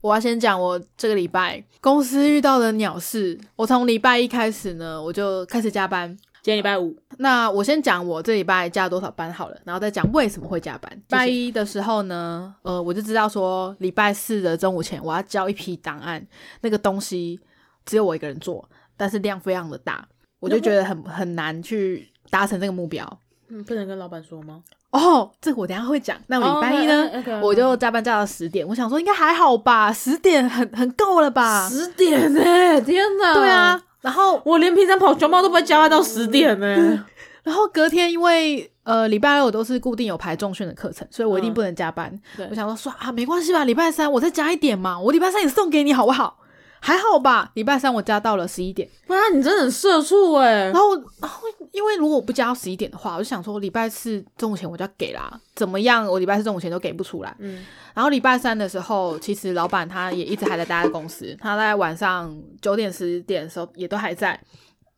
[0.00, 3.38] 我要先讲我这个礼拜公司遇到的鸟事。
[3.56, 6.16] 我从礼拜一开始呢，我就开始加班。
[6.42, 10.90] 今天礼拜五，那我先讲我这礼拜加多少班好了，然后再讲为什么会加班。
[10.90, 16.26] 礼拜一的时候呢，呃，我就知道说礼拜四的中午前我要交一批档案，
[16.62, 17.38] 那个东西
[17.84, 20.08] 只有我一个人做，但是量非常的大，
[20.38, 23.06] 我就觉得很很难去达成这个目标。
[23.50, 24.62] 嗯，不能跟老板说吗？
[24.90, 26.16] 哦，这个我等下会讲。
[26.26, 28.66] 那我礼拜一呢，我就加班加到十点。
[28.66, 31.68] 我想说应该还好吧，十点很很够了吧？
[31.68, 32.40] 十点呢？
[32.82, 33.34] 天哪！
[33.34, 33.80] 对啊。
[34.00, 37.04] 然后我连平常跑熊猫都不会加班到十点呢。
[37.44, 42.12] 然后隔天因为呃礼拜六都是固定有排重训的课程，所以我一定不能加班。
[42.50, 46.38] 我想说说啊没关系吧，礼拜三我再加一点嘛，我礼拜三也送给你好不好？
[46.82, 48.88] 还好吧，礼拜三我加到了十一点。
[49.08, 50.64] 哇，你真的很社畜哎！
[50.70, 56.06] 然后然后因为如果我不加到十一点的话，我就想说礼拜四中午前我就要给啦，怎么样？
[56.06, 57.36] 我礼拜四中午前都给不出来。
[57.38, 57.64] 嗯。
[57.94, 64.40] 然后礼拜三的时候，其实老板他也一直还在待在公司，他在晚上九点十点的时候也都还在。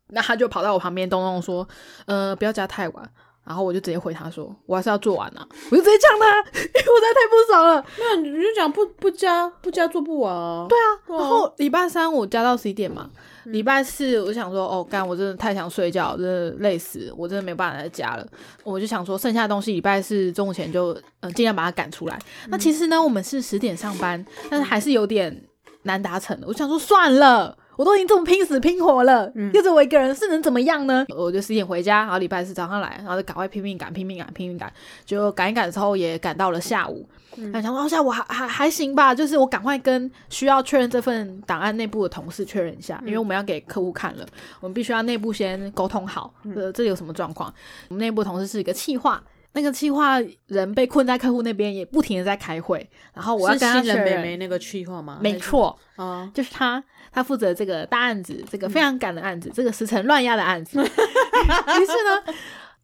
[0.09, 1.67] 那他就跑到我旁边，咚咚说
[2.05, 3.11] ：“呃，不要加太晚。”
[3.45, 7.85] 然后我就直接回他说：“我还是要做完啊！”我就直接讲他，因为我实在太不爽了。
[7.99, 10.67] 那你就讲不不加不加做不完啊？
[10.69, 11.19] 对啊。
[11.19, 13.11] 然后礼拜三我加到十一点嘛。
[13.45, 18.27] 礼拜四我想说：“哦，干，我真的太想睡觉，真的累死，我真的没办法在家了。”
[18.65, 22.19] 我就想说，剩下的东西礼拜四中午前就呃尽量把它赶出来。
[22.49, 25.43] 那其实呢，我们是十点上班，但是还是有点
[25.83, 26.47] 难达成的。
[26.47, 27.57] 我想说，算了。
[27.77, 31.07] 我都已经这么拼死拼活了，就只我一个人是能怎么样呢？
[31.17, 34.73] 我就十点回家，然后礼拜四早上来，然后就赶快拼命赶、拼命赶、拼命赶，
[35.05, 37.09] 就赶一赶之后也赶到了下午。
[37.37, 44.27] 那想说哦，下午还还还行吧，就是我赶快跟需要确认这份档案内部的同事确认一下，因为我们要给客户看了，
[44.61, 47.53] 我们必须要内部先沟通好，呃，这里有什么状况？
[47.89, 49.23] 我们内部同事是一个气话。
[49.55, 52.89] 那个企划人被困在客户那边，也不停的在开会。
[53.13, 55.19] 然后我要跟他确认那个企划吗？
[55.21, 60.81] 没错，啊，就是他，他负责这个大案子，这个非常赶的案子，这个时辰乱压的案子。
[60.83, 62.35] 于是呢，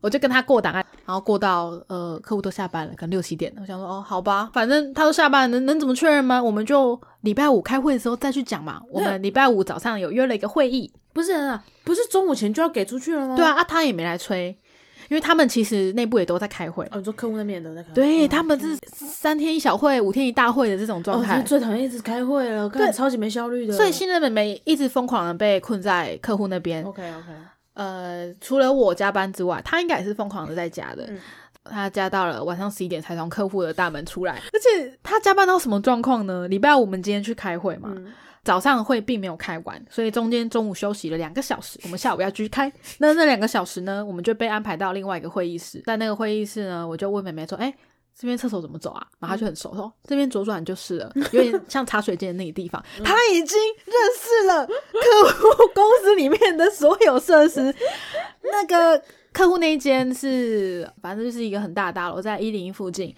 [0.01, 3.51] 我就跟他过档案，然后过到呃客户都下班了，可能六七点。
[3.61, 6.43] 我想说，哦，好吧，反正他都下班，能能怎么确认吗？
[6.43, 8.83] 我们就礼拜五开会的时候再去讲嘛。
[8.93, 13.35] 我们礼拜五早上有约了一个会议，不是啊，不是中午前就要给出去了吗？
[13.37, 14.55] 对啊，啊，他也没来催。
[15.09, 23.73] 因为他们其实内部也都在开会，哦，你说客户那边都在开，对他们是三天一小会，五天一大会的这种状态，最讨厌一直开会了，对，超级没效率的。
[23.73, 26.85] 所以新人们没一直疯狂的被困在客户那边。
[26.85, 27.27] OK OK，
[27.75, 31.09] 呃，除了我加班之外，他应该也是疯狂的在加的。
[31.71, 36.49] 他加到了晚上十一点才从客户的大门出来，而且他加班到什么状况呢？
[36.49, 37.95] 礼拜五我们今天去开会嘛。
[38.49, 41.79] 早上会并没有开完，所以中间中午休息了两个小时。
[41.83, 45.83] 我们下午要继续开，那那两个小时呢，我们就被安排到另外一个会议室。
[45.85, 47.71] 在那个会议室呢，我就问妹妹说：“哎，
[48.19, 57.75] 这边厕所怎么走啊？”然后她就很熟说：“这边左转就是了， 有点像茶水间的那个地方。”她已经认识了客户公司里面的所有设施。
[58.51, 63.15] 那个客户那一间是，反正就是一个很大的大楼，在一零一附近。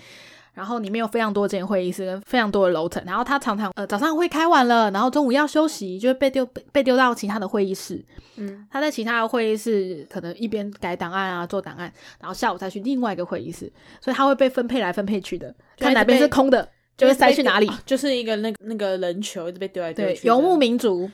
[0.60, 8.04] 然后里面有非常多间会议室跟非常多的楼层，然后他常常呃早上会开完了，然后中午要休息，就会被丢被丢到其他的会议室。
[8.36, 11.90] 嗯，他在其他的会议室可能一边改档案啊做档案，
[12.20, 13.72] 然后下午再去另外一个会议室，
[14.02, 21.10] 所以他会被分配来分配去的，看哪边是空的就会塞去哪里，就是一个那个那个人球一直被丢来丢去，游牧民族。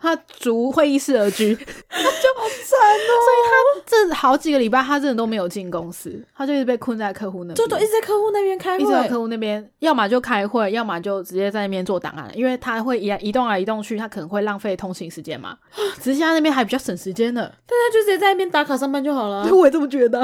[0.00, 1.54] 他逐会议室而居，
[1.88, 3.10] 他就好惨哦。
[3.24, 15.56] 所以他这好几个礼拜，他真的都没有进公司，他就一直被困在客户那，就都一直在客户那边开会，一直在客户那边，要么就开会，要么就直接在那边做档案，因为他会移移动来移动去，他可能会浪费通勤时间嘛。
[16.02, 19.48] 只是他那边还比较省时间的，大家就直接在那边打卡上班就好了。
[19.54, 20.20] 我也这么觉得，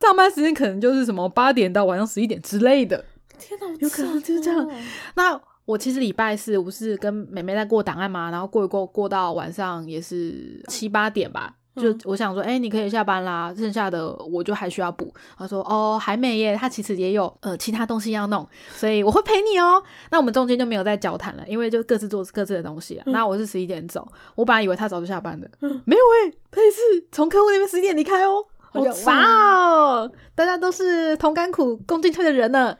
[0.00, 3.04] 上班时间可能就是什么八点到晚上十一点之类的。
[3.38, 4.70] 天哪，有可能就是这样。
[5.14, 5.40] 那。
[5.72, 15.10] 我其实礼拜四不是跟妹妹在过档案嘛，然后过一过过到晚上也是七八点吧，就我想说，哎，你可以下班啦，剩下的我就还需要补。
[15.38, 19.82] 他说，哦，还没耶，他其实也有呃其他东西要弄，所以我会陪你哦。
[20.10, 23.04] 那我们中间就没有再交谈了，因为就各自做各自的东西啊。
[23.06, 25.50] 那我是十一点走，我本来以为他早就下班的，
[25.86, 26.78] 没有哎，他也是
[27.10, 28.44] 从客户那边十一点离开哦。
[29.06, 32.76] 哇哦，大家都是同甘苦共进退的人呢。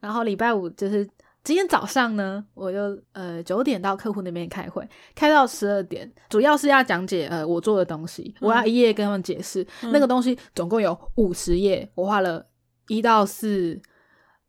[0.00, 1.06] 然后礼拜五就是。
[1.42, 2.78] 今天早上呢，我就
[3.12, 9.66] 呃九点到客户那边开会，开到十二点，主要是要讲解呃我做的东西，我要一页跟他们解释。
[9.84, 12.46] 那个东西，总共有五十页，我花了
[12.88, 13.80] 一到四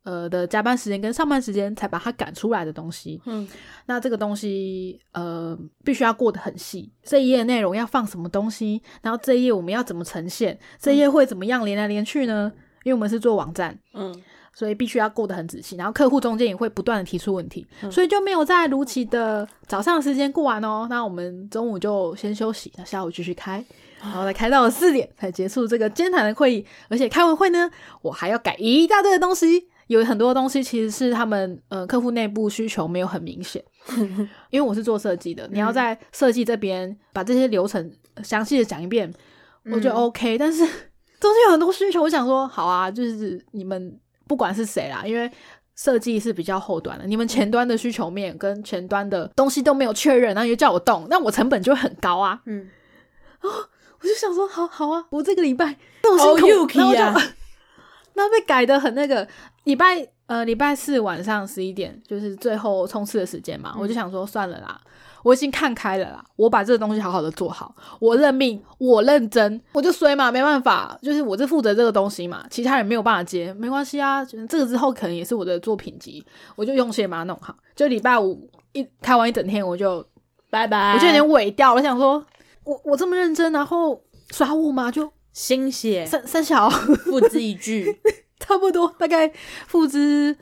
[0.04, 3.22] 呃的加班时间跟上班时间才把它赶出来的东西。
[3.24, 3.48] 嗯，
[3.86, 12.52] 那这个东西呃必须要过得很细，这一页内容要放什么东西，然后这一页我们要怎么呈现，这一页会怎么样连来连去呢？
[12.84, 14.14] 因为我们是做网站，嗯。
[14.54, 15.76] 所以必须要过得很仔细。
[15.76, 20.86] 然后客户中间也会不断的提出问题，所以就没有在如期的早上时间过完哦。
[20.90, 23.64] 那我们中午就先休息，那下午继续开，
[24.00, 26.66] 然后再开到了四点才结束这个艰难的会议。
[26.88, 27.70] 而且开完会呢，
[28.02, 29.68] 我还要改一大堆的东西。
[29.88, 33.62] 有很多东西其实是他们呃客户内部需求没有很明显，
[34.48, 39.12] 因为我是做设计的，你要在设计这边把这些流程详细的讲一遍，
[39.64, 40.38] 我觉得 OK。
[40.38, 40.60] 但是
[41.20, 43.94] 中间有很多需求，我想说好啊，就是你们
[44.32, 45.30] 不管是谁啦，因为
[45.76, 52.40] 设计是比较后端的，你们前端的需求面跟前端的东西都没有确认，然后又叫我动，那我成本就很高啊。
[52.46, 52.70] 嗯，
[53.42, 53.50] 哦，
[54.00, 57.26] 我就想说好好啊，我这个礼拜那么辛苦，然后就。
[58.16, 59.28] 那被改的很那个，
[59.64, 64.80] 礼拜呃礼拜四晚上十一点就是最后冲刺的时间嘛，我就想说算了啦，
[65.22, 76.24] 我已经看开了啦，我把这个东西好好的做好，我认命，我认真，我就衰嘛，没办法，就是我是负责这个东西嘛，其他人没有办法接，没关系啊，这个之后可能也是我的作品集，
[76.56, 80.02] 我就用心把它弄好，就礼拜五一开完一整天我就
[80.48, 82.24] 拜拜，我就有点萎掉，我想说
[82.64, 84.90] 我我这么认真，然后耍我吗？
[84.90, 85.12] 就。
[85.32, 87.86] 心血三三小付之一句，
[88.52, 89.30] 差不多大概
[89.66, 90.36] 付之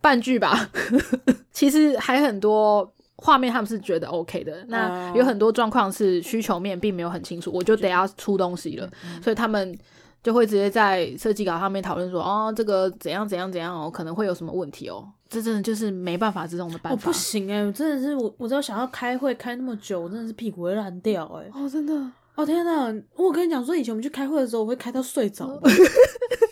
[0.00, 0.70] 半句吧。
[1.52, 4.64] 其实还很多画面，他们是觉得 OK 的。
[4.68, 8.88] 那有很多状况是需求面并没有很清楚，我就得要出东西了，
[9.22, 9.76] 所以他们
[10.22, 17.06] 就会直接在设计稿上面讨论说：“哦，这个怎样怎样怎样哦，可能会有什么问题哦。”这真的就是没办法这种的办法。
[17.06, 21.50] 不行哎，我真的是我，我只要想要开会开那么久，我真的是屁股会烂掉哎。
[21.54, 21.94] 哦，真的。
[22.36, 22.94] 哦天哪！
[23.16, 25.46] 我跟你讲说，以前我们去开会的时候，我会开到睡着。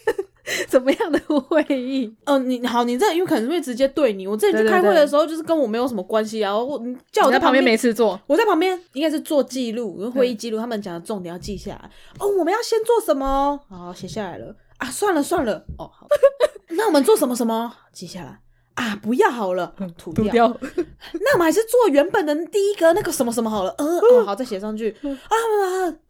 [0.68, 2.14] 怎么样的会议？
[2.26, 4.26] 哦，你好，你这因为可能会直接对你。
[4.26, 6.56] 我之前去开会的时候，就是跟我没有什么关系啊。
[6.56, 11.90] 我你叫我在旁边没事做，我在旁边应该是做记录，会议记录，他们讲的重点要记下来。
[12.18, 13.58] 哦，我们要先做什么？
[13.68, 14.90] 好，写下来了啊。
[14.90, 16.06] 算了算了，哦好，
[16.76, 17.74] 那我们做什么什么？
[17.92, 18.40] 记下来。
[18.74, 20.46] 啊，不要好了，涂掉。
[21.20, 23.74] 那我们还是做原本的第一个那个什么什么好了。
[23.78, 24.94] 嗯，好，再写上去。
[25.02, 25.34] 啊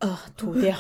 [0.00, 0.76] 呃，涂掉。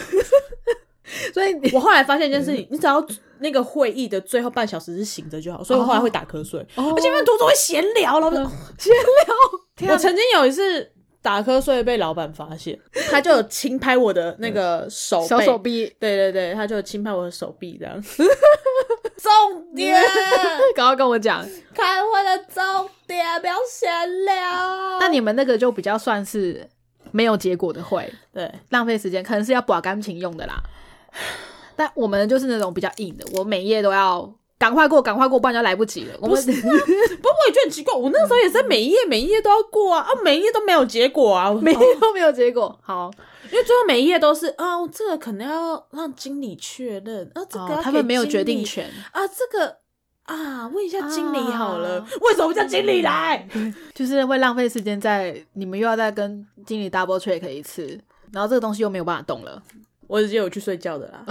[1.34, 3.04] 所以我后来发现一件事情，你只要
[3.40, 5.62] 那个会议的最后半小时是醒着就好。
[5.62, 8.30] 所以我后来会打瞌睡，而且因为涂总会闲聊了，
[8.78, 9.92] 闲聊。
[9.92, 10.90] 我曾经有一次
[11.22, 12.78] 打瞌睡被老板发现，
[13.10, 15.86] 他就轻拍我的那个手小手臂。
[16.00, 18.02] 对对对，他就轻拍我的手臂这样。
[19.18, 20.00] 重点，
[20.74, 21.44] 刚刚跟我讲
[21.74, 24.98] 开会的重点，不要闲聊。
[25.00, 26.68] 那你们那个就比较算是
[27.10, 30.54] 没有结果的会，对，浪费时间，可能是要保感情用的啦。
[31.76, 36.18] 但我们就是那种比较硬的，我每页都要赶快过，赶快过，不然就来不及了。
[36.18, 42.78] 不是， 不过我也觉得很奇怪，我那时候也是每一页每一页都要过啊，啊，每一页都没有结果啊， 每一页都没有结果。
[42.82, 43.10] 好。
[43.50, 49.74] 因为最后每一页都是啊，这个可能要让经理确认啊，这个他们没有决定权啊，这个
[50.24, 53.48] 啊，问一下经理好了，为什么叫经理来？
[53.94, 57.98] 就是会浪费时间在你们又要再跟经理 double check 一次，
[58.34, 59.62] 然后这个东西又没有办法动了，
[60.08, 61.22] 我直接有去睡觉的啦。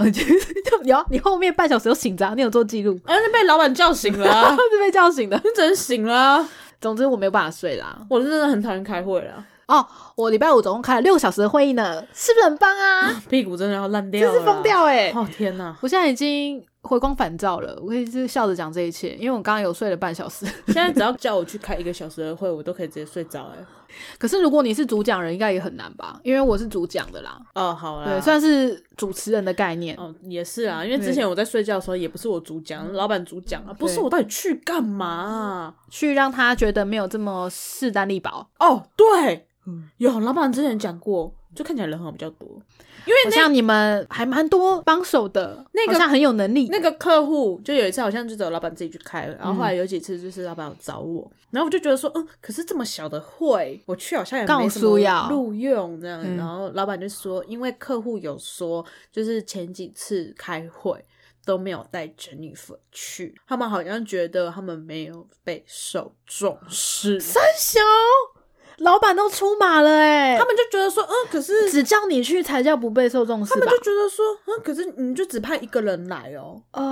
[0.84, 2.98] 有 你后面半小时又醒着，你有做记录？
[3.04, 6.48] 啊，是被老板叫醒了， 是被叫醒的， 真醒了。
[6.80, 9.44] 总之我没有办法睡啦，我真的很讨厌开会啦。
[9.66, 9.84] 哦，
[10.16, 13.20] 我礼拜五总共开了六个小时的会议呢，是不是很棒啊？
[13.28, 15.12] 屁股真的要烂掉，真是疯掉哎！
[15.14, 20.46] 哦天哪，我现在已经回光返照了，我可以是笑着讲这一切，因为我刚刚有睡了半小时。
[20.68, 23.64] 现在只要叫我去开一个小时的会，我都可以直接睡着哎。
[24.18, 26.18] 可是如果你是主讲人，应该也很难吧？
[26.22, 27.38] 因为我是主讲的啦。
[27.54, 29.96] 哦，好啦，对，算是主持人的概念。
[29.96, 35.74] 哦，也是啊，因为之前我在睡觉的时候，也不是我主讲，老板主讲啊，不是我到底去干嘛？
[35.90, 38.48] 去让他觉得没有这么势单力薄。
[38.58, 39.46] 哦，对。
[39.98, 42.46] 有老板之前讲过，就看起来人好像比较多，
[43.06, 46.68] 因为像你们还蛮多帮手的，那个像很有能力。
[46.70, 56.22] 那个客户就有一次好像就找老板自己去开了，然后后来有几次就是老板找我，然后我就觉得说，嗯，可是这么小的会，我去好像也没什么录用这样。
[56.36, 61.02] 然后老板就说，因为客户有说，就是前几次开会
[61.44, 67.18] 都没有带 Jennifer 去，他们好像觉得他们没有被受重视。
[67.18, 67.80] 三小。
[68.78, 73.52] 老板都出马了哎，他们就觉得说，嗯，可是只叫你去才叫不被受重视。
[73.52, 76.60] 他们就觉得说，嗯，可是你就只派一个人来哦。
[76.72, 76.82] 呃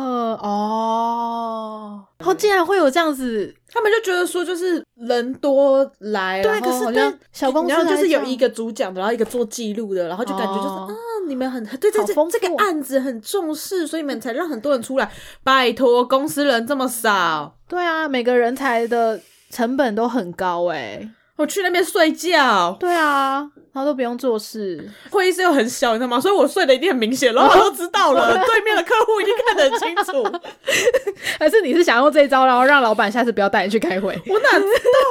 [0.42, 10.88] 哦，然后竟然会有这样子，他们就觉得说，就是人多来，对，可是对小公司就是有一个主讲的，然后一个做记录的，然后就感觉就是啊，
[11.28, 15.10] 你们很对对对，这个案子很重视，所以你们才让很多人出来。
[15.44, 21.08] 拜托，公司人这么少，对啊，每个人才的成本都很高哎。
[21.36, 22.76] 我去那边睡觉。
[22.80, 23.38] 对啊，
[23.72, 24.90] 然后都不用做事。
[25.10, 26.18] 会议室又很小，你知道吗？
[26.20, 28.32] 所以我睡的一定很明显，老板都知道了。
[28.46, 30.40] 对面的客户一定看得很清楚。
[31.38, 34.18] 还是你是想用这一招，然后让老板下次不要带你去开会？
[34.28, 34.64] 我哪知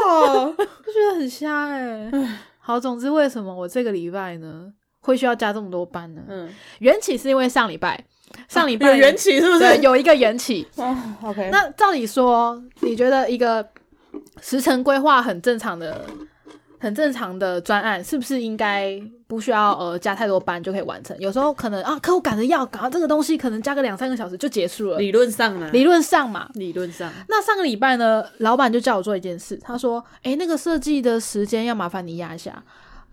[0.04, 0.42] 道？
[0.58, 2.12] 我觉得很瞎哎。
[2.60, 4.66] 好，总之为什么我这个礼拜呢
[5.02, 6.22] 会需要加这么多班呢？
[6.28, 8.04] 嗯，缘起是因为上礼拜，
[8.48, 9.78] 上礼拜有缘起是不是？
[9.84, 10.68] 有一个缘起。
[10.78, 11.50] 哦，OK。
[11.52, 13.64] 那照理说，你觉得一个
[14.42, 16.06] 时程规划很正常的？
[16.78, 21.18] 很正常的专案，是不是应该不需要呃加太多班就可以完成？
[21.20, 25.00] 有时候可能啊，客户赶着要搞这个东西，可能加个两三个小时就结束了。
[25.00, 25.68] 理论上呢？
[25.72, 27.12] 理论上嘛，理论上。
[27.28, 32.62] 那上个礼拜呢，老板就叫我做一件事，他说：“哎，那个设计的时间要麻烦你压一下。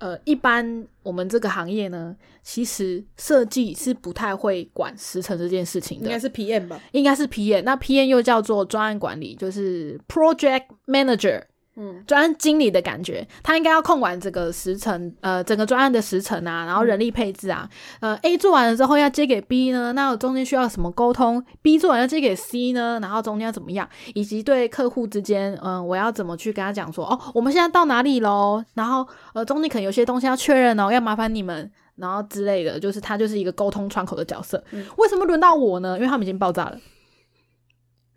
[0.03, 6.81] 呃，一般我们这个行业呢，其实设计是不太会管时程这件事情的，应该是 PM 吧？
[6.91, 7.63] 应该是 PM。
[7.63, 11.45] 那 PM 又叫做专案管理，就是 Project Manager。”
[11.75, 17.67] 嗯，专案经理的感觉，他应该要控管这个时程，呃，整个专案的时程啊，然后人力配置啊，
[18.01, 23.89] 呃，A 做完了之后要接给 B 呢，那中间需要什么沟通？B 做完要接给 C 呢，然后中间要怎么样？
[24.13, 28.63] 以及对客户之间，嗯，我要怎么去跟他讲说，哦，我们现在到哪里喽？
[28.75, 34.63] 然后，呃，中间可能有些东西要确认哦，要麻烦你们，然后之类的，就是他就是一个沟通窗口的角色。
[34.99, 35.97] 为什么轮到我呢？
[35.97, 36.79] 因为他们已经爆炸了，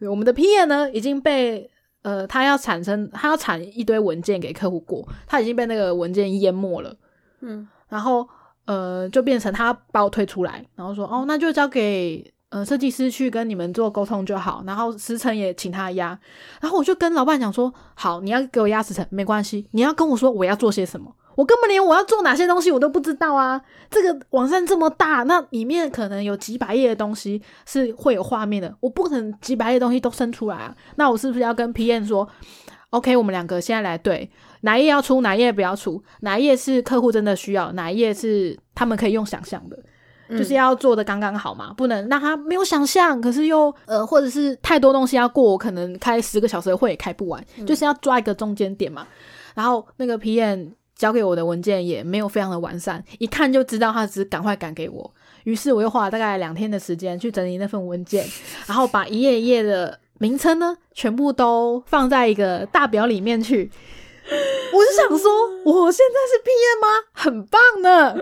[0.10, 1.72] 我们的 PM 呢已经被。
[2.06, 6.96] 呃，他要产生，他要产一堆文件给客户过，他已经被那个文件淹没了，
[7.42, 8.30] 嗯，然后
[8.66, 16.20] 呃，就变成他把我推出来，然后说，哦，那就交给呃设计师去跟你们做沟通就好，然后时辰也请他压，
[16.62, 21.12] 然后我就跟老板讲说，好，你要给我压时辰没关系，你要跟我说我要做些什么。
[21.36, 23.62] 我根本连我要做哪些东西我都不知道啊！
[23.90, 30.76] 这个网站这么大，那里面可能有几百页的东西是会有画面的，我不可能几百页东西都生出来啊！
[30.96, 32.28] 那我是不是要跟 PM 说
[32.92, 34.30] ，OK，我们两个现在来对
[34.62, 39.78] 哪一页要出，哪一页不要出，哪一页是客户真的需要，哪一页是他们可以用想象的，
[40.38, 49.06] 就是要做的刚刚好嘛，不能让他没有想象，可是又呃，或者是太多东西要过，我可能开十个小时的会也开不完，就是要抓一个中间点嘛。
[49.54, 50.72] 然后那个 PM。
[50.96, 55.14] 交给我的文件也没有非常的完善，一看就知道他只是赶快赶给我。
[55.44, 58.26] 于是我又花了大概两天的时间去整理那份文件，
[58.66, 63.70] 然后把一页一页的名称呢全部都放在一个大表里面去。
[64.74, 65.32] 我就想说，
[65.64, 66.88] 我现在是 PM 吗？
[67.14, 68.16] 很棒呢！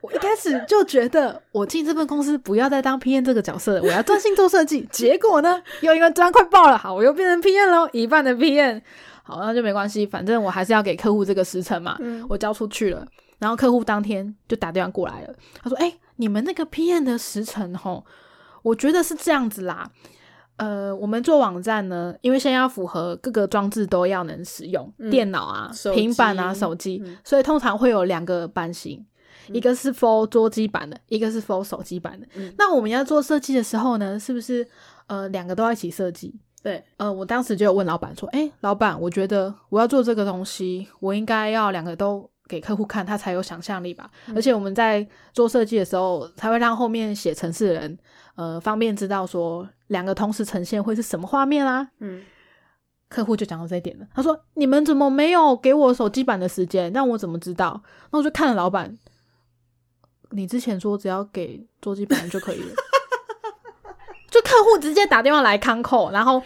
[0.00, 4.88] 我一开始就觉得我进这份公司不要再当 PM 这个角色了，我要专心做设计。
[4.90, 8.82] 结果呢，又因为砖快爆了，好，我又变成 PM 喽，一半的 PM。
[9.30, 11.96] 好，那就没关系，反正我还是要给客户这个时辰嘛。
[12.28, 13.06] 我交出去了，
[13.38, 18.04] 然后客户当天就打电话过来了，他说：“哎，你们那个 PM 的时辰吼，
[18.62, 19.90] 我觉得是这样子啦。
[20.56, 29.02] 呃，我们做网站呢，因为现在要符合各个装置都要能使用，电脑啊、平板啊、手机，所以通常会有两个版型，
[29.48, 32.26] 一个是 for 桌机版的，一个是 for 手机版的。
[32.58, 34.68] 那我们要做设计的时候呢，是不是
[35.06, 44.10] 呃两个都要一起设计？”对，呃，我当时就有问老板说：“哎，老板，我觉得我要做这个东西，我应该要两个都给客户看，他才有想象力吧？
[44.34, 47.98] 而且我们在做设计的时候，才会让后面写城市的人，
[48.34, 52.22] 呃，方便知道说两个同时呈现会是什么画面啦。”嗯，
[53.08, 56.92] 客户就讲到这一点了，他说：“你们怎么没有给我手机版的时间？
[56.92, 58.98] 让我怎么知道？”那我就看了老板，
[60.32, 62.74] 你之前说只要给桌机版就可以了。
[64.30, 66.42] 就客户直接打电话来康扣，然后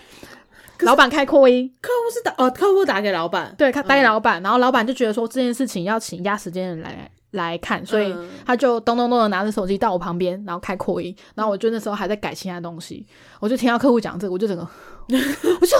[0.81, 8.15] 老板开扩音，客户是打哦，客户打给老板，对，他打给老板，然后老板就觉得说这件事情要请压时间人来来看，所以
[8.47, 13.07] 他就咚咚咚的拿着手机到我旁边，然后开扩音，然后我就那时候还在改其他东西，
[13.41, 14.67] 我就听到客户讲这个，我就整个
[15.61, 15.77] 我就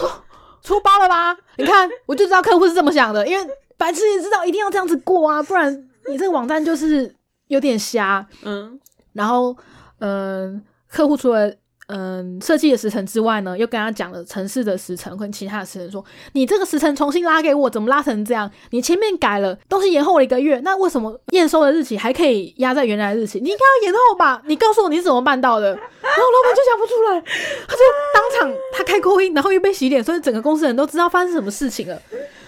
[0.63, 1.37] 出包了吧？
[1.57, 5.73] 你看，我就知道客户是这么想的，因为白痴也知道一定要这样子过啊，不然
[6.09, 7.15] 你这个网站就是
[7.49, 8.27] 有点瞎。
[8.43, 8.79] 嗯，
[9.13, 9.57] 然后
[9.99, 11.53] 嗯，客户除了
[11.87, 18.51] 嗯，设计的时辰之外呢，又跟他讲了城市的时辰跟其他的时辰，说你这个时辰重新拉给我，怎么拉成这样？
[18.71, 23.39] 你前面改了，东西延后了一个月，那为什么验收的日期还可以压在原来的日期？
[23.39, 24.43] 你应该要延后吧？
[24.47, 25.69] 你告诉我你是怎么办到的？
[25.69, 27.21] 然后老板就想不出来，
[27.69, 27.83] 他就
[28.15, 32.01] 当场他开口音，然后又被洗脸，所以整个公司人都知道发生什么事情了。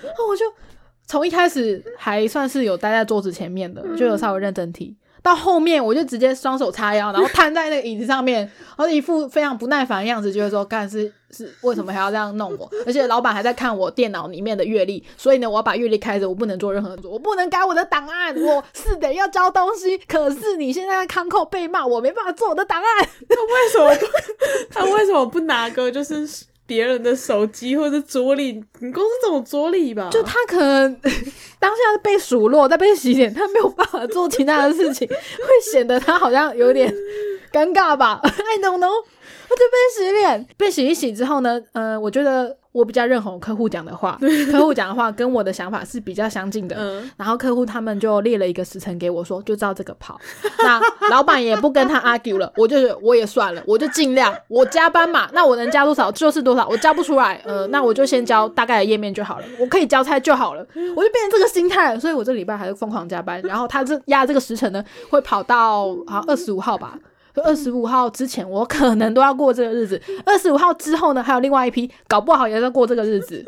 [0.02, 0.47] 那我就
[1.07, 4.97] 从一开始还算是有待在桌子前面的，就有稍微认真听。
[5.26, 8.42] 到后面我就直接双手叉腰，然后瘫在那个椅子上面，
[8.76, 12.71] 然后一副非常不耐烦的样子，就是说干是是为什么还要这样弄我？
[12.87, 19.99] 而且老板还在看我电脑里面的阅历，所以呢，我要把阅历开着，我不能做任何，我不能改我的档案，我是得要交东西。
[20.06, 23.09] 可是你现在在康扣被骂，我没办法做我的档案。
[23.28, 24.09] 他为什么？
[24.71, 26.25] 他为什么不拿个就是
[26.66, 30.94] 别人的手机或者桌立，你公司这种桌立吧，就他可能
[31.58, 36.92] 当下被数落，在被洗脸，他没有办法做其他的事情，会显得他好像有点
[37.52, 38.20] 尴尬吧？
[38.25, 39.04] I don't know，
[39.56, 42.56] 就被洗脸，被洗一洗之后呢，呃，我觉得。
[42.76, 44.18] 我比较认同客户讲的话，
[44.52, 46.76] 客户讲的话跟我的想法是比较相近的。
[47.16, 50.20] 然后客户他们就列了一个时辰给我，说就照这个跑。
[50.58, 60.60] 那老板也不跟他 argue 了，我就我也算了，我就尽量我加班嘛，那我能加多少就是多少，我加不出来，呃，那我就先交大概的页面就好了，我可以交差就好了，
[60.94, 61.98] 我就变成这个心态。
[61.98, 63.40] 所以我这礼拜还是疯狂加班。
[63.40, 66.98] 然后他这压这个时辰呢，会跑到好像二十五号吧。
[67.43, 70.00] 二十五号之前，我可能都要过这个日子。
[70.25, 73.45] 二十五号之后呢，还有另外一批，搞不好也在过这个日子。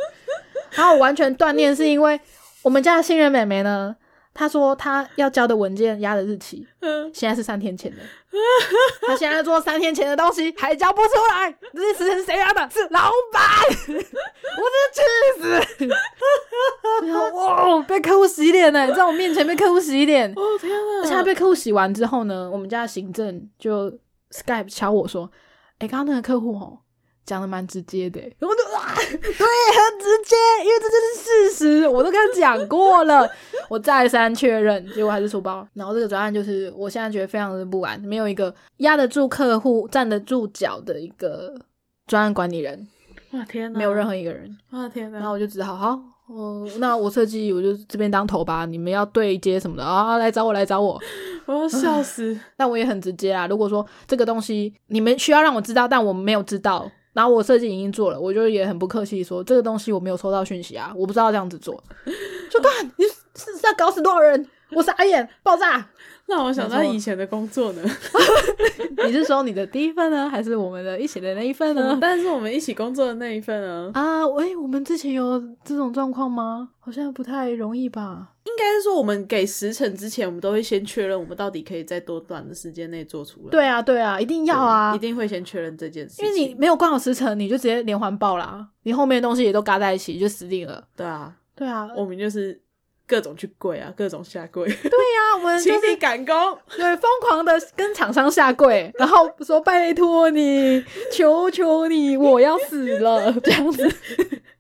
[0.73, 2.21] 然后完全断念，是因为
[2.63, 3.97] 我们家的新人妹妹呢。
[4.39, 6.65] 他说他要交的文件压的日期，
[7.13, 7.97] 现在是三天前的。
[9.05, 12.71] 他现在做三天前的东西还交不出来，这些时辰谁压的？
[12.71, 13.43] 是老板！
[13.89, 14.01] 我真的
[14.95, 15.03] 气
[15.83, 15.89] 死！
[17.35, 20.33] 哇，被客户洗脸呢，在我面前被客户洗脸。
[20.37, 21.03] 哦天哪！
[21.03, 23.91] 而且他被客户洗完之后呢，我们家的行政就
[24.31, 25.29] Skype 敲我说
[25.81, 26.79] ：“哎，刚刚那个客户哦。”
[27.29, 33.29] 讲的蛮直接的，我就哇，对，很直接，因为这就是事实，我都跟他讲过了，
[33.69, 35.69] 我再三确认，结果还是出包。
[35.75, 41.55] 然后这个专案就是，我现在觉得非常的不安，没有一个压得住客户、站得住脚的一个
[42.07, 42.89] 专案管理人。
[43.33, 44.57] 哇天哪，没有任何一个人。
[44.71, 50.99] 哇天哪，然后我就只好，好，哦，那我设计，我就这边当头吧，你们要对接什么的啊，来找我，来找我，
[51.45, 52.35] 我要笑死。
[52.57, 56.91] 但我也很直接啊，如果说这个东西你们需要让我知道，但我们没有知道。
[57.19, 61.83] 然后我设计已经做了，我就也很不客气说这个东西我没有收到讯息啊，我不知道这样子做，
[62.49, 65.85] 就看你是要搞死多少人，我傻眼爆炸。
[66.29, 67.83] 让我想到以前的工作呢，
[69.07, 71.99] 你是说你的第一份呢，还是我们的一起的那一份呢？
[72.01, 76.69] 但是我们一起工作的那一份啊啊，喂，我们之前有这种状况吗？
[76.79, 78.29] 好像不太容易吧。
[78.49, 83.51] 应该是说我们给时辰之前，我们都会先确认我们到底可以在多短的时间内做出来。
[83.51, 86.23] 对啊，对啊，一定要啊，一定会先确认这件事。
[86.25, 90.85] 因为你没有关好时辰，你就直接连环爆啦，你后面的东西也都嘎在一起，就死定了。
[90.97, 92.61] 对啊，对啊，我们就是。
[93.11, 94.67] 各种去跪啊，各种下跪。
[94.67, 96.37] 对呀，我们就是赶工，
[96.77, 103.91] 对，疯狂的跟厂商下跪，然后说拜托你，求求你，我要死了这样子。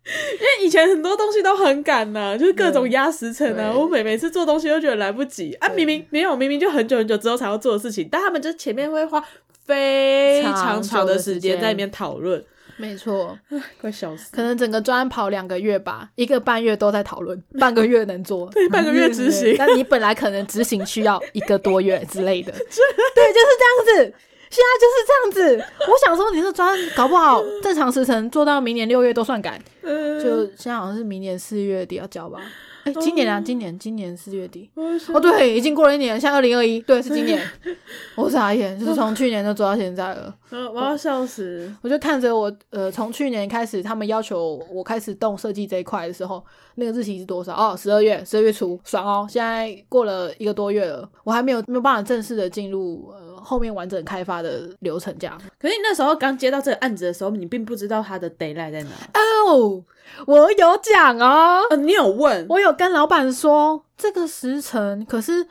[0.40, 3.73] 因为以前很多东西都很赶呐，就是各种压时辰啊。
[3.73, 9.23] 我每每次做东西都觉得来不及啊，明明没有，明明就很久很久之后才要做的事情，但他们就前面会花
[9.66, 12.42] 非常长的时间在里面讨论。
[12.81, 13.37] 没错，
[13.81, 14.31] 快笑死！
[14.31, 19.55] 可能整个专跑两个月吧，一个半月都在讨论，半个月能做， 对，半个月执行。
[19.59, 24.14] 但你本来可能执行需要一个多月之类的，对，就是这样子。
[24.51, 25.65] 现在就是这样子。
[25.89, 32.41] 我想说，你这专搞不好正常时程做到明年六月都算赶，就现在好像是明年四月底要交吧。
[32.85, 34.71] 哎今年啊，今年今年四月底
[35.13, 37.39] 哦，对，已经过了一年，像二零二一，对，是今年。
[38.17, 40.35] 我傻眼，就是从去年就做到现在了。
[40.73, 41.71] 我要笑死！
[41.83, 46.43] 我就看着我，呃，从去年开始，他们要求我开始动设计这一块的时候，
[46.77, 47.53] 那个日期是多少？
[47.53, 49.27] 哦，十二月，十二月初，爽哦！
[49.29, 55.41] 现在过了一个多月了，我还没有没有办法正式的进入呃后面完整开发的流程，这样。
[55.59, 59.83] 可是你那时候刚接到这个案子的时候，你并不知道他的 d a y l i g h t 在哪哦。
[60.27, 65.47] 我有讲哦，你有问，我有跟老板说这个时辰，可是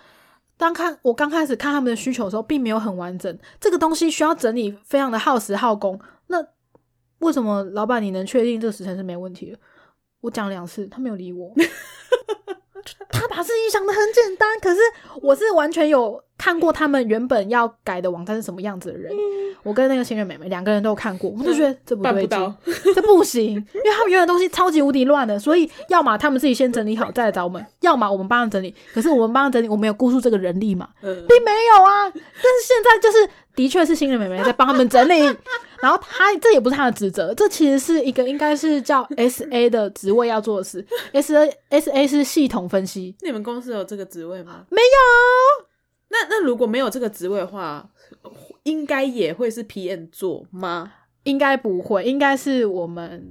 [0.58, 6.00] 当看我刚开始看他们的需求的时候，并没有很完整，这个东西需要整理，非常的耗时耗工。
[6.28, 6.46] 那
[7.20, 9.58] 为什么老板你能确定这个时辰是没问题的？
[10.22, 11.52] 我讲两次，他没有理我。
[13.10, 14.80] 他把事情想的很简单，可是
[15.22, 19.12] 我是完全有看过他们原本要改的网站是什么样子的人。
[19.64, 22.56] 我跟那个新人妹妹两个人都有看过，我就觉得这不对劲，
[22.96, 28.74] 这不行，因为他们原本东西超级无敌乱的，所以要么他们自己先整理好再来找我们，要么我们帮他整理。
[28.94, 32.10] 可是我们帮他整理，我们有估数这个人力嘛，并没有啊。
[32.10, 35.36] 但是现在就是的确是新人妹妹在帮他们整理。
[35.82, 40.84] 然后他这也不是他的职责，这其实是一个应该是叫 S A 的职位要做的事。
[41.14, 43.16] S A S A 是系统分析。
[43.22, 44.64] 你们公司有这个职位吗？
[44.70, 45.67] 没有。
[46.10, 47.88] 那那如果没有这个职位的话，
[48.64, 50.92] 应该也会是 P N 做吗？
[51.24, 53.28] 应该不会，应该是我们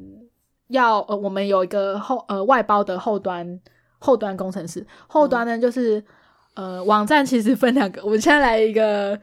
[0.69, 3.61] 要呃，我们有一个后呃外包的后端
[3.99, 4.87] 后端工程师。
[5.07, 6.03] 后端呢，就是
[6.55, 9.19] 呃网站其实分两个，我们现在来一个。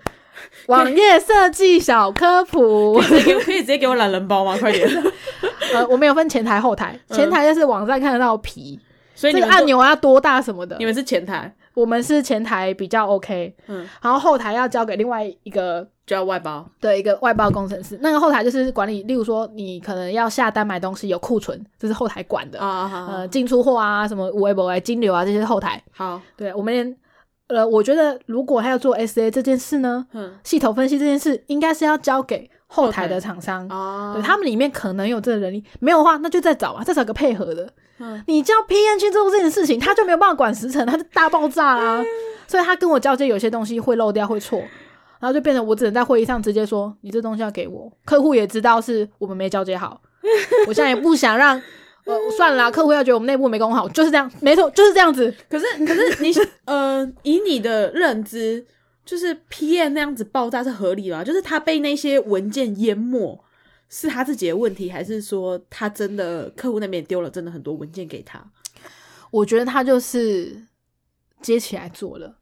[0.65, 4.57] 网页设计小科普，可以可以直接给我懒人包吗？
[4.57, 4.89] 快点！
[5.75, 8.79] 呃，我们有分前台后台，前台就是网站看得到皮，
[9.13, 10.75] 所以这个按钮要多大什么的。
[10.79, 17.97] 你们是前台，我们是前台比较 OK，嗯，然后后台要交给另外一个就要外包，对，一个外包工程师。
[18.01, 22.59] 那个后台就是管理，例如说你可能要下单买东西有库存，这是后台管的。
[22.59, 25.81] 啊，呃，进出货啊，什么微博啊、金流啊这些后台。
[25.91, 26.95] 好，对我们连
[27.47, 37.71] 呃，我觉得如果他要做 SA 这件事呢，嗯，系统分析这件事应该是要交给后台的厂商哦，对他们里面可能有这个人力，没有的话那就再找啊，再找个配合的。
[38.25, 42.03] 你叫 PM 去做这件事情，他就没有办法管时程，他就大爆炸啊！
[42.47, 44.59] 所以他跟我交接有些东西会漏掉、会错，
[45.19, 50.01] 然后就变成我只能在会议上直接说：“你这东西要给我。”客户也知道是我们没交接好，
[50.67, 51.55] 我现在也不想让
[52.05, 55.33] 呃算了，客户要觉得我们内部没工好，就是这样，没错，就是这样子。
[55.49, 56.33] 可是可是你
[56.65, 58.65] 呃，以你的认知，
[59.05, 61.23] 就是 PM 那样子爆炸是合理吗？
[61.23, 63.43] 就是他被那些文件淹没。
[63.89, 68.43] 是他自己的问题，还是说他真的客户那边丢了真的很多文件给他？
[69.29, 70.59] 我觉得他就是
[71.41, 72.37] 接起来做了，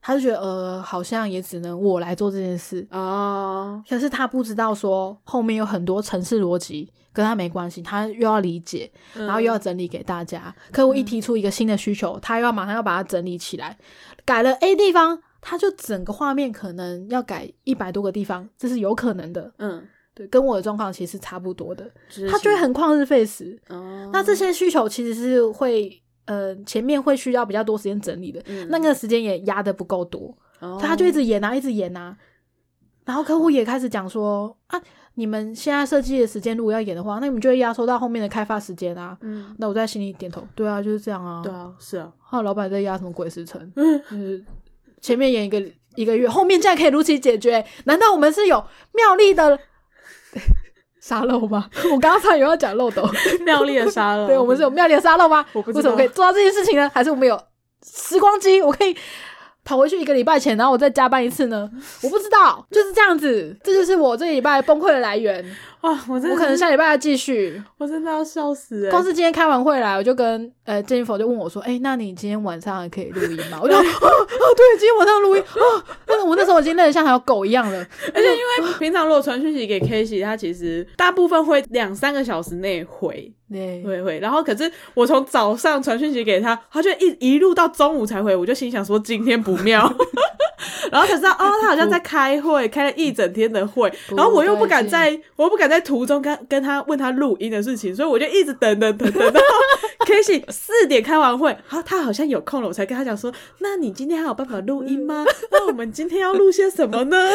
[0.00, 3.80] 他就觉得呃，好像也只能我来做这件事啊。
[3.88, 10.52] 可是他不知道说后面有很多城市逻辑跟他没关系，他又要理解，然后又要整理给大家。
[10.72, 13.78] 客户一提出一个新的需求，他又要马上要把它整理起来，
[14.24, 19.50] 改了 A 地方，他就整个画面可能要改一百多个地方，这是有可能的。
[19.56, 19.82] 嗯。
[20.14, 21.88] 对，跟我的状况其实差不多的，
[22.28, 23.56] 他就会很旷日费时。
[23.68, 30.36] 哦，那这些需求其实是会，呃，前面会需要比较多时间整理的，那个时间也压的不够多，
[30.80, 32.16] 他就一直演啊，一直演啊。
[33.04, 34.82] 然后客户也开始讲说啊，
[35.14, 39.16] 你们现在设计的时间如果要演的话，那你们就会压缩到后面的开发时间啊。
[39.20, 41.40] 嗯，那我在心里点头，对啊，就是这样啊。
[41.44, 42.12] 对啊，是啊。
[42.18, 43.72] 还有老板在压什么鬼时辰？
[43.76, 44.44] 嗯，
[45.00, 45.62] 前面演一个
[45.96, 47.64] 一个月，后面竟然可以如期解决？
[47.84, 49.58] 难道我们是有妙丽的？
[51.00, 51.70] 沙漏吗？
[51.92, 53.02] 我刚刚差点要讲漏斗，
[53.44, 54.26] 妙丽的沙漏。
[54.26, 55.44] 对，我们是有妙丽的沙漏吗？
[55.54, 56.90] 为什么可以做到这件事情呢？
[56.94, 57.40] 还是我们有
[57.86, 58.60] 时光机？
[58.60, 58.96] 我可以。
[59.64, 61.70] 跑回去一个礼拜前，然后我再加班一次呢？
[62.02, 65.44] 我不知道，就是这样子，这就是我这礼拜崩溃的来源
[65.82, 65.98] 哇！
[66.08, 68.90] 我真的我可能下礼拜要继续，我真的要笑死！
[68.90, 75.82] 公司今天开完会来，我就跟呃郑一否就问我说：“哎，那你今天晚上还可以录音吗？”我就哦 哦，对，今天晚上录音哦。
[76.04, 77.78] 但是我那时候已经累得像条狗一样了，
[78.12, 83.32] 而且因为平常如果传讯息给 K 西，他其实大部分会两三个小时内回。
[83.50, 89.90] 对会会，然后可是我从早上传讯息给他，他就一一路到中午才回，我就心想说今天不妙，
[90.92, 99.40] 然后才知道哦，他好像在开会，开了一整天的会，然后我又不敢在，我又不敢在途中跟跟他问他录音的事情，所以我就一直等等等等到
[100.06, 105.24] K 西四点开完会，好，他好像有空了，我才跟他讲说，那你今天还有办法录音吗？
[105.50, 107.16] 那我们今天要录些什么呢？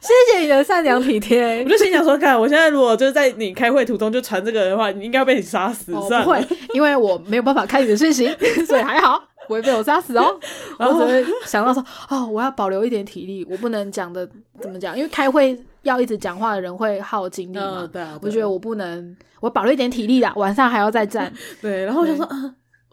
[0.00, 4.40] 谢谢你的善良体贴，我就心想说，看我现在如果就是在你开会途中就传。
[4.42, 5.92] 这个的话，你应该被你杀死。
[5.92, 8.26] 不会，因为我没有办法开你的讯息，
[8.66, 10.40] 所以还好不会被我杀死哦。
[10.80, 14.26] 然后只会想到说，哦，我要保留一点体力，我不能讲的
[14.62, 14.96] 怎么讲？
[14.96, 17.88] 因为开会要一直讲话的人会耗精力嘛。
[17.92, 21.32] 对啊，我觉得我不能，我保留一点体力啦，晚上还要再站。
[21.60, 22.26] 对，然后我就说，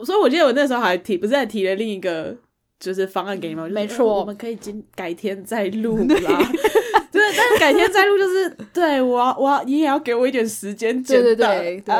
[0.05, 2.35] 所以我记得我那时候还提，不是还提了另一个
[2.79, 3.71] 就是方案给你们？
[3.71, 6.51] 没错，我们可以今改天再录啦。
[7.09, 11.01] 对，但是改天再录就是，对我我你也要给我一点时间。
[11.03, 11.95] 对对对对。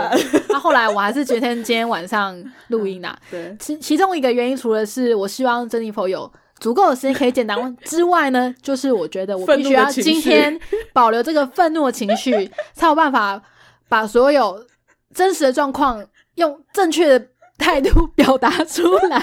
[0.50, 3.18] 那后来我还是决定今天晚上录音啦。
[3.32, 10.60] 对，其其中一个原因，除了是我希望珍妮佛有足够的时间可以简单问之外呢，就是我觉得我必须要今天
[10.94, 13.42] 保留这个愤怒的情绪， 才有办法
[13.88, 14.66] 把所有
[15.14, 17.28] 真实的状况用正确的。
[17.60, 19.20] 态度表达出来，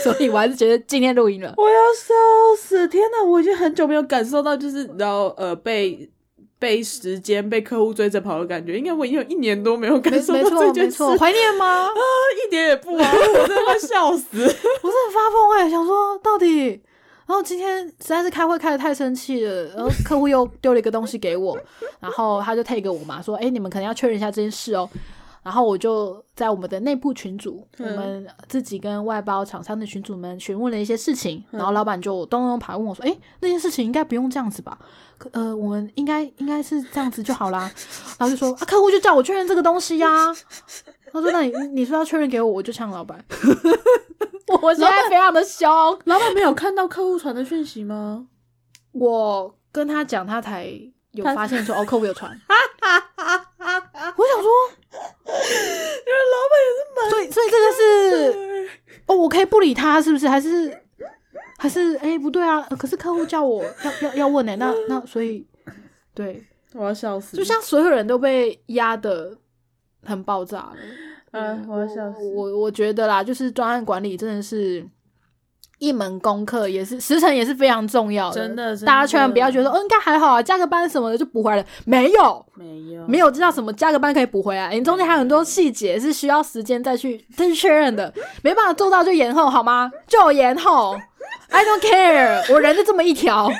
[0.00, 1.52] 所以我还是觉得今天录音了。
[1.56, 2.14] 我要笑
[2.56, 2.86] 死！
[2.86, 6.08] 天哪，我已经很久没有感受到，就是然后呃被
[6.58, 8.78] 被时间被客户追着跑的感觉。
[8.78, 11.84] 应该我已经有一年多没有感受到这件事，怀念吗？
[11.88, 11.90] 啊，
[12.46, 13.12] 一点也不啊！
[13.12, 14.26] 我真的笑死！
[14.40, 16.68] 我真的发疯哎，想说到底，
[17.26, 21.58] 然后今天实在是开会开的太生气了，然后客户又丢了一个东西给我，
[22.00, 24.88] 然后他就 take 我嘛，说哎，你们可能要确认一下这件事哦。
[25.46, 34.76] 然后我就在我们的内部群组，我们自己跟外包厂商的群组们询问了一些事情，然后老板就咚咚跑问我说：“哎，那件事情应该不用这样子吧？
[35.30, 37.70] 呃，我们应该应该是这样子就好啦。”
[38.18, 40.34] 然后就说：“啊，客户就叫我确认这个东西呀。”
[41.14, 43.24] 他说：“那你你说要确认给我，我就呛老板。
[44.60, 45.70] ”我现在非常的凶。
[46.06, 48.26] 老板没有看到客户传的讯息吗？
[48.90, 50.68] 我跟他讲，他才
[51.12, 52.36] 有发现说：“哦，客户有传。
[54.16, 54.48] ”我想说，
[55.26, 57.10] 老板也是蛮……
[57.10, 58.68] 所以，所以这个是
[59.06, 60.28] 哦，我可以不理他，是不是？
[60.28, 60.76] 还是
[61.58, 62.60] 还是哎，不对啊！
[62.78, 65.46] 可是客户叫我要要要问呢，那那所以
[66.14, 67.36] 对，我要笑死！
[67.36, 69.36] 就像所有人都被压的
[70.04, 70.76] 很爆炸了。
[71.32, 72.18] 嗯，我要笑死。
[72.34, 74.86] 我我觉得啦，就是专案管理真的是。
[75.78, 81.58] 一门功课也是时辰也是非常重要的，真的，大家千万不要觉得哦，应该还好啊，加个班什么的就补回来。
[81.58, 88.12] 了，没有，没有，没有知道什么加个班可以补回来，你中间还有很多细节是需要时间再去再去确认的，
[88.42, 89.90] 没办法做到就延后好吗？
[90.06, 90.98] 就延后。
[91.48, 93.54] I don't care，我人就这么一条， 我要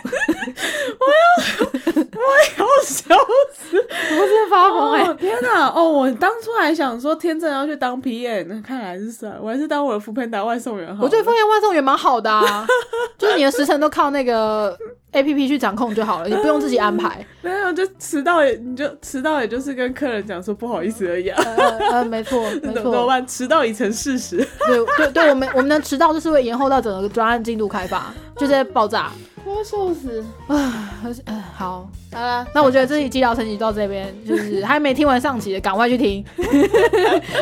[2.16, 3.14] 我要笑
[3.54, 5.14] 死，我是发疯哎！
[5.14, 11.04] 天哪，哦，我当初还想说天正要去当 PM，看来是算，我还是当我的副片打外送员好。
[11.04, 12.66] 我觉得副片外送员蛮好的啊，
[13.18, 14.76] 就是你的时辰都靠那个
[15.12, 17.24] APP 去掌控就好了，你不用自己安排。
[17.42, 21.28] 没有，就迟到也你就迟到，也就是跟客人讲说不好意思而已。
[21.28, 22.82] 呃，没错， 没错。
[22.82, 23.26] 怎么办？
[23.26, 24.36] 迟到已成事实。
[24.66, 29.10] 对对对，我们我们的迟到就是会延后到整个专案进度开发，就在爆炸。
[29.46, 30.92] 我要笑死啊！
[31.24, 36.24] 嗯，好，好了，那我觉得这期医疗升级到这边，就是还没听完上集的，赶快去听。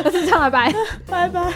[0.03, 0.75] 我是唱拜拜，
[1.07, 1.51] 拜拜。